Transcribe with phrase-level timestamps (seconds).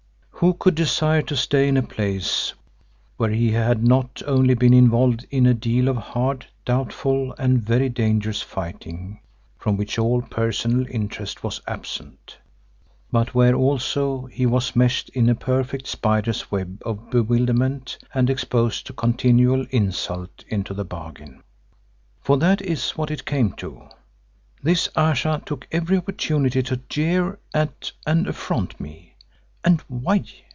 [0.41, 2.55] Who could desire to stay in a place
[3.15, 7.89] where he had not only been involved in a deal of hard, doubtful, and very
[7.89, 9.19] dangerous fighting
[9.59, 12.39] from which all personal interest was absent,
[13.11, 18.87] but where also he was meshed in a perfect spider's web of bewilderment, and exposed
[18.87, 21.43] to continual insult into the bargain?
[22.19, 23.89] For that is what it came to;
[24.63, 29.09] this Ayesha took every opportunity to jeer at and affront me.
[29.63, 30.23] And why?